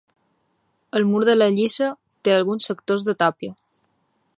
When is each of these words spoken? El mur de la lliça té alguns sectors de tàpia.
El 0.99 1.05
mur 1.09 1.21
de 1.29 1.37
la 1.37 1.49
lliça 1.57 1.91
té 2.29 2.35
alguns 2.39 2.71
sectors 2.73 3.09
de 3.11 3.21
tàpia. 3.23 3.57